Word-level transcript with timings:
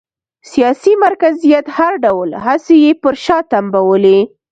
سیاسي 0.51 0.93
مرکزیت 1.05 1.65
هر 1.77 1.93
ډول 2.05 2.29
هڅې 2.45 2.75
یې 2.83 2.91
پر 3.01 3.15
شا 3.23 3.37
تمبولې 3.51 4.19